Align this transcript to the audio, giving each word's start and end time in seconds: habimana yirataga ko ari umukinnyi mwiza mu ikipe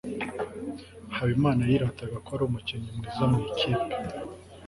habimana 1.15 1.61
yirataga 1.69 2.17
ko 2.25 2.29
ari 2.35 2.43
umukinnyi 2.45 2.89
mwiza 2.97 3.23
mu 3.31 3.39
ikipe 3.51 3.85